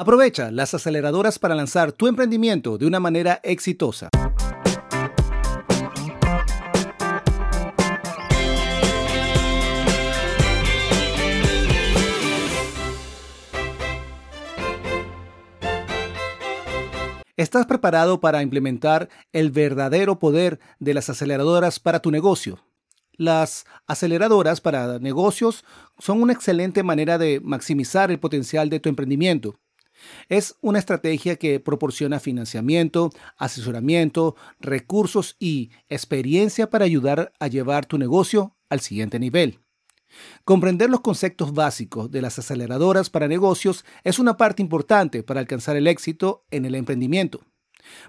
Aprovecha 0.00 0.52
las 0.52 0.74
aceleradoras 0.74 1.40
para 1.40 1.56
lanzar 1.56 1.90
tu 1.90 2.06
emprendimiento 2.06 2.78
de 2.78 2.86
una 2.86 3.00
manera 3.00 3.40
exitosa. 3.42 4.10
¿Estás 17.36 17.66
preparado 17.66 18.20
para 18.20 18.40
implementar 18.42 19.08
el 19.32 19.50
verdadero 19.50 20.20
poder 20.20 20.60
de 20.78 20.94
las 20.94 21.10
aceleradoras 21.10 21.80
para 21.80 21.98
tu 21.98 22.12
negocio? 22.12 22.60
Las 23.14 23.66
aceleradoras 23.88 24.60
para 24.60 25.00
negocios 25.00 25.64
son 25.98 26.22
una 26.22 26.34
excelente 26.34 26.84
manera 26.84 27.18
de 27.18 27.40
maximizar 27.42 28.12
el 28.12 28.20
potencial 28.20 28.70
de 28.70 28.78
tu 28.78 28.88
emprendimiento. 28.88 29.58
Es 30.28 30.56
una 30.60 30.78
estrategia 30.78 31.36
que 31.36 31.60
proporciona 31.60 32.20
financiamiento, 32.20 33.10
asesoramiento, 33.36 34.36
recursos 34.60 35.36
y 35.38 35.70
experiencia 35.88 36.70
para 36.70 36.84
ayudar 36.84 37.32
a 37.40 37.48
llevar 37.48 37.86
tu 37.86 37.98
negocio 37.98 38.56
al 38.68 38.80
siguiente 38.80 39.18
nivel. 39.18 39.60
Comprender 40.44 40.90
los 40.90 41.00
conceptos 41.00 41.52
básicos 41.52 42.10
de 42.10 42.22
las 42.22 42.38
aceleradoras 42.38 43.10
para 43.10 43.28
negocios 43.28 43.84
es 44.04 44.18
una 44.18 44.36
parte 44.36 44.62
importante 44.62 45.22
para 45.22 45.40
alcanzar 45.40 45.76
el 45.76 45.86
éxito 45.86 46.44
en 46.50 46.64
el 46.64 46.74
emprendimiento. 46.74 47.44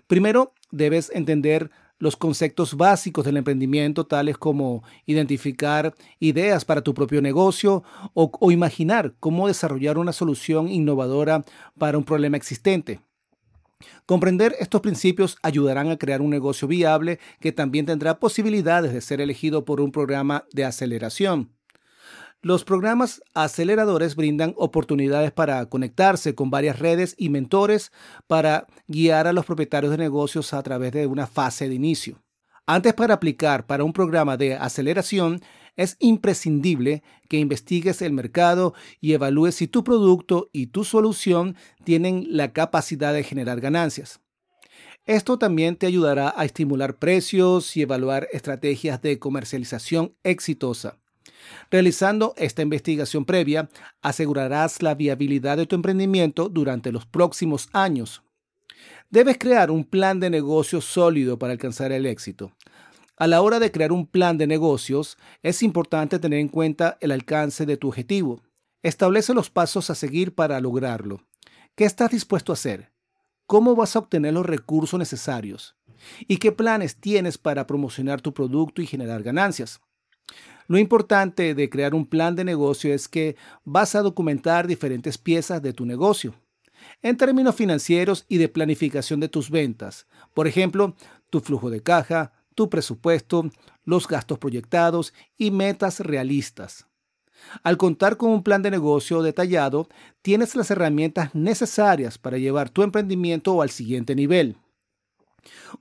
Primero, 0.07 0.53
debes 0.71 1.11
entender 1.13 1.71
los 1.99 2.15
conceptos 2.15 2.75
básicos 2.75 3.25
del 3.25 3.37
emprendimiento, 3.37 4.05
tales 4.05 4.37
como 4.37 4.83
identificar 5.05 5.93
ideas 6.19 6.65
para 6.65 6.81
tu 6.81 6.93
propio 6.93 7.21
negocio 7.21 7.83
o, 8.13 8.51
imaginar 8.51 9.13
cómo 9.19 9.47
desarrollar 9.47 9.97
una 9.97 10.13
solución 10.13 10.69
innovadora 10.69 11.43
para 11.77 11.97
un 11.97 12.05
problema 12.05 12.37
existente. 12.37 13.01
Comprender 14.05 14.55
estos 14.59 14.81
principios 14.81 15.37
ayudarán 15.41 15.89
a 15.89 15.97
crear 15.97 16.21
un 16.21 16.29
negocio 16.29 16.67
viable 16.67 17.19
que 17.39 17.51
también 17.51 17.85
tendrá 17.85 18.19
posibilidades 18.19 18.93
de 18.93 19.01
ser 19.01 19.21
elegido 19.21 19.63
por 19.63 19.79
un 19.79 19.91
programa 19.91 20.45
de 20.51 20.65
aceleración. 20.65 21.58
Los 22.41 22.63
programas 22.63 23.21
aceleradores 23.33 24.15
brindan 24.15 24.53
oportunidades 24.55 25.33
para 25.33 25.65
conectarse 25.65 26.35
con 26.35 26.49
varias 26.49 26.79
redes 26.79 27.13
y 27.17 27.27
mentores 27.27 27.91
para 28.27 28.65
guiar 28.87 29.27
a 29.27 29.33
los 29.33 29.45
propietarios 29.45 29.91
de 29.91 29.97
negocios 29.97 30.53
a 30.53 30.63
través 30.63 30.93
de 30.93 31.05
una 31.05 31.27
fase 31.27 31.67
de 31.67 31.75
inicio. 31.75 32.23
Antes 32.65 32.93
para 32.93 33.15
aplicar 33.15 33.65
para 33.65 33.83
un 33.83 33.91
programa 33.91 34.37
de 34.37 34.53
aceleración, 34.53 35.41
es 35.75 35.97
imprescindible 35.99 37.03
que 37.27 37.39
investigues 37.39 38.01
el 38.01 38.13
mercado 38.13 38.73
y 39.01 39.11
evalúes 39.11 39.55
si 39.55 39.67
tu 39.67 39.83
producto 39.83 40.49
y 40.53 40.67
tu 40.67 40.85
solución 40.85 41.57
tienen 41.83 42.25
la 42.29 42.53
capacidad 42.53 43.13
de 43.13 43.23
generar 43.23 43.59
ganancias. 43.59 44.21
Esto 45.05 45.37
también 45.37 45.75
te 45.75 45.87
ayudará 45.87 46.33
a 46.37 46.45
estimular 46.45 46.99
precios 46.99 47.75
y 47.75 47.81
evaluar 47.81 48.29
estrategias 48.31 49.01
de 49.01 49.19
comercialización 49.19 50.15
exitosa. 50.23 50.99
Realizando 51.71 52.33
esta 52.37 52.61
investigación 52.61 53.25
previa, 53.25 53.69
asegurarás 54.01 54.81
la 54.81 54.95
viabilidad 54.95 55.57
de 55.57 55.65
tu 55.65 55.75
emprendimiento 55.75 56.49
durante 56.49 56.91
los 56.91 57.05
próximos 57.05 57.69
años. 57.73 58.23
Debes 59.09 59.37
crear 59.37 59.71
un 59.71 59.83
plan 59.83 60.19
de 60.19 60.29
negocios 60.29 60.85
sólido 60.85 61.39
para 61.39 61.53
alcanzar 61.53 61.91
el 61.91 62.05
éxito. 62.05 62.51
A 63.17 63.27
la 63.27 63.41
hora 63.41 63.59
de 63.59 63.71
crear 63.71 63.91
un 63.91 64.07
plan 64.07 64.37
de 64.37 64.47
negocios, 64.47 65.17
es 65.43 65.61
importante 65.63 66.19
tener 66.19 66.39
en 66.39 66.47
cuenta 66.47 66.97
el 67.01 67.11
alcance 67.11 67.65
de 67.65 67.75
tu 67.75 67.89
objetivo. 67.89 68.41
Establece 68.81 69.33
los 69.33 69.49
pasos 69.49 69.89
a 69.89 69.95
seguir 69.95 70.35
para 70.35 70.61
lograrlo. 70.61 71.21
¿Qué 71.75 71.83
estás 71.83 72.11
dispuesto 72.11 72.51
a 72.51 72.53
hacer? 72.53 72.91
¿Cómo 73.45 73.75
vas 73.75 73.95
a 73.95 73.99
obtener 73.99 74.33
los 74.33 74.45
recursos 74.45 74.97
necesarios? 74.97 75.75
¿Y 76.27 76.37
qué 76.37 76.51
planes 76.51 76.95
tienes 76.95 77.37
para 77.37 77.67
promocionar 77.67 78.21
tu 78.21 78.33
producto 78.33 78.81
y 78.81 78.87
generar 78.87 79.23
ganancias? 79.23 79.81
Lo 80.69 80.77
importante 80.77 81.55
de 81.55 81.67
crear 81.67 81.95
un 81.95 82.05
plan 82.05 82.35
de 82.35 82.43
negocio 82.43 82.93
es 82.93 83.07
que 83.07 83.35
vas 83.65 83.95
a 83.95 84.03
documentar 84.03 84.67
diferentes 84.67 85.17
piezas 85.17 85.63
de 85.63 85.73
tu 85.73 85.83
negocio 85.83 86.35
en 87.01 87.17
términos 87.17 87.55
financieros 87.55 88.23
y 88.29 88.37
de 88.37 88.49
planificación 88.49 89.19
de 89.19 89.29
tus 89.29 89.49
ventas. 89.49 90.05
Por 90.35 90.47
ejemplo, 90.47 90.95
tu 91.31 91.39
flujo 91.39 91.71
de 91.71 91.81
caja, 91.81 92.33
tu 92.53 92.69
presupuesto, 92.69 93.49
los 93.83 94.07
gastos 94.07 94.37
proyectados 94.37 95.11
y 95.39 95.49
metas 95.49 96.01
realistas. 96.01 96.85
Al 97.63 97.77
contar 97.77 98.17
con 98.17 98.29
un 98.29 98.43
plan 98.43 98.61
de 98.61 98.69
negocio 98.69 99.23
detallado, 99.23 99.89
tienes 100.21 100.55
las 100.55 100.69
herramientas 100.69 101.33
necesarias 101.33 102.19
para 102.19 102.37
llevar 102.37 102.69
tu 102.69 102.83
emprendimiento 102.83 103.63
al 103.63 103.71
siguiente 103.71 104.13
nivel. 104.13 104.55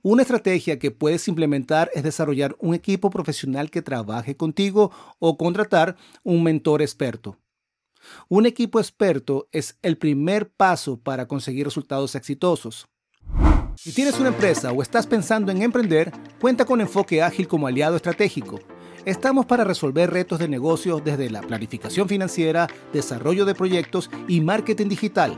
Una 0.01 0.21
estrategia 0.21 0.79
que 0.79 0.91
puedes 0.91 1.27
implementar 1.27 1.89
es 1.93 2.03
desarrollar 2.03 2.55
un 2.59 2.73
equipo 2.73 3.09
profesional 3.09 3.69
que 3.69 3.81
trabaje 3.81 4.35
contigo 4.35 4.91
o 5.19 5.37
contratar 5.37 5.97
un 6.23 6.43
mentor 6.43 6.81
experto. 6.81 7.37
Un 8.27 8.45
equipo 8.45 8.79
experto 8.79 9.47
es 9.51 9.77
el 9.81 9.97
primer 9.97 10.49
paso 10.49 10.97
para 10.99 11.27
conseguir 11.27 11.65
resultados 11.65 12.15
exitosos. 12.15 12.87
Si 13.75 13.93
tienes 13.93 14.19
una 14.19 14.29
empresa 14.29 14.71
o 14.71 14.81
estás 14.81 15.07
pensando 15.07 15.51
en 15.51 15.61
emprender, 15.61 16.11
cuenta 16.41 16.65
con 16.65 16.81
Enfoque 16.81 17.21
Ágil 17.21 17.47
como 17.47 17.67
aliado 17.67 17.95
estratégico. 17.95 18.59
Estamos 19.05 19.45
para 19.45 19.63
resolver 19.63 20.11
retos 20.11 20.39
de 20.39 20.49
negocios 20.49 21.01
desde 21.03 21.29
la 21.29 21.41
planificación 21.41 22.09
financiera, 22.09 22.67
desarrollo 22.91 23.45
de 23.45 23.55
proyectos 23.55 24.09
y 24.27 24.41
marketing 24.41 24.89
digital. 24.89 25.37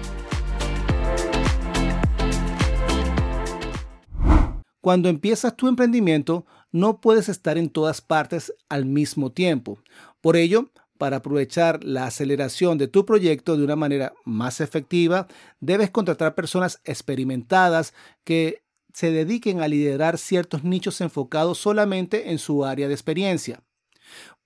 Cuando 4.81 5.09
empiezas 5.09 5.55
tu 5.55 5.67
emprendimiento, 5.67 6.45
no 6.71 7.01
puedes 7.01 7.29
estar 7.29 7.57
en 7.57 7.69
todas 7.69 8.01
partes 8.01 8.53
al 8.67 8.85
mismo 8.85 9.31
tiempo. 9.31 9.79
Por 10.21 10.35
ello, 10.35 10.71
para 10.97 11.17
aprovechar 11.17 11.83
la 11.83 12.05
aceleración 12.05 12.77
de 12.77 12.87
tu 12.87 13.05
proyecto 13.05 13.57
de 13.57 13.63
una 13.63 13.75
manera 13.75 14.13
más 14.25 14.59
efectiva, 14.59 15.27
debes 15.59 15.91
contratar 15.91 16.35
personas 16.35 16.81
experimentadas 16.83 17.93
que 18.23 18.63
se 18.93 19.11
dediquen 19.11 19.61
a 19.61 19.67
liderar 19.67 20.17
ciertos 20.17 20.63
nichos 20.63 20.99
enfocados 21.01 21.59
solamente 21.59 22.31
en 22.31 22.39
su 22.39 22.65
área 22.65 22.87
de 22.87 22.93
experiencia. 22.93 23.63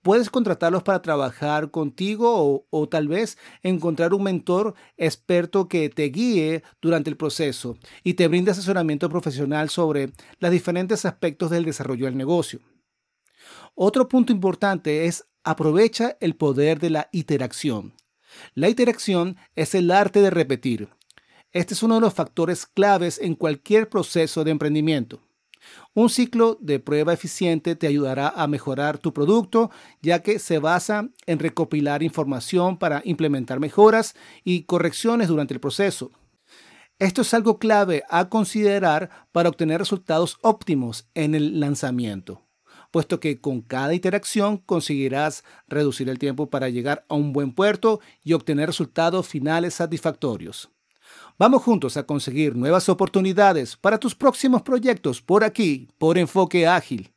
Puedes 0.02 0.30
contratarlos 0.30 0.84
para 0.84 1.02
trabajar 1.02 1.72
contigo 1.72 2.68
o, 2.70 2.88
tal 2.90 3.08
vez 3.08 3.40
encontrar 3.64 4.14
un 4.14 4.22
mentor 4.22 4.76
experto 4.98 5.68
que 5.68 5.90
te 5.90 6.03
guíe 6.09 6.62
durante 6.80 7.09
el 7.09 7.18
proceso 7.18 7.76
y 8.03 8.14
te 8.14 8.28
brinde 8.28 8.52
asesoramiento 8.52 9.09
profesional 9.09 9.70
sobre 9.72 10.12
los 10.38 10.52
diferentes 10.52 11.06
aspectos 11.06 11.50
del 11.50 11.66
desarrollo 11.66 12.06
del 12.06 12.18
negocio. 12.18 12.59
Otro 13.74 14.08
punto 14.08 14.31
importante 14.31 15.06
es 15.06 15.28
aprovecha 15.44 16.18
el 16.20 16.36
poder 16.36 16.80
de 16.80 16.92
la 16.92 17.09
interacción. 17.12 17.96
La 18.53 18.70
interacción 18.70 19.38
es 19.56 19.74
el 19.74 19.90
arte 19.90 20.22
de 20.22 20.30
repetir. 20.30 20.90
Este 21.52 21.74
es 21.74 21.82
uno 21.82 21.96
de 21.96 22.02
los 22.02 22.14
factores 22.14 22.68
claves 22.68 23.17
en 23.17 23.34
cualquier 23.34 23.90
proceso 23.90 24.44
de 24.44 24.52
emprendimiento. 24.52 25.25
Un 25.97 26.09
ciclo 26.09 26.58
de 26.59 26.82
prueba 26.82 27.14
eficiente 27.14 27.78
te 27.78 27.88
ayudará 27.88 28.28
a 28.28 28.47
mejorar 28.47 28.97
tu 28.97 29.14
producto, 29.14 29.72
ya 30.02 30.22
que 30.22 30.40
se 30.40 30.59
basa 30.59 31.08
en 31.26 31.40
recopilar 31.40 32.03
información 32.03 32.78
para 32.78 33.02
implementar 33.06 33.62
mejoras 33.62 34.14
y 34.44 34.64
correcciones 34.64 35.30
durante 35.30 35.53
el 35.53 35.62
proceso. 35.62 36.12
Esto 37.00 37.22
es 37.22 37.34
algo 37.34 37.59
clave 37.59 38.03
a 38.09 38.28
considerar 38.28 39.09
para 39.32 39.47
obtener 39.47 39.80
resultados 39.80 40.38
óptimos 40.42 41.08
en 41.14 41.34
el 41.34 41.62
lanzamiento, 41.62 42.41
puesto 42.91 43.22
que 43.22 43.40
con 43.40 43.62
cada 43.62 43.94
interacción 43.94 44.58
conseguirás 44.58 45.46
reducir 45.70 46.09
el 46.09 46.20
tiempo 46.20 46.50
para 46.50 46.68
llegar 46.68 47.06
a 47.08 47.16
un 47.16 47.32
buen 47.32 47.53
puerto 47.53 48.02
y 48.22 48.34
obtener 48.34 48.68
resultados 48.68 49.30
finales 49.30 49.76
satisfactorios. 49.76 50.75
Vamos 51.37 51.64
juntos 51.64 51.97
a 51.97 52.03
conseguir 52.03 52.55
nuevas 52.55 52.87
oportunidades 52.87 53.76
para 53.76 53.97
tus 53.97 54.16
próximos 54.16 54.61
proyectos 54.61 55.22
por 55.22 55.43
aquí, 55.43 55.90
por 55.97 56.17
Enfoque 56.17 56.66
Ágil. 56.66 57.11